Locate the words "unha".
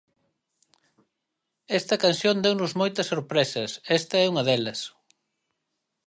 4.31-4.43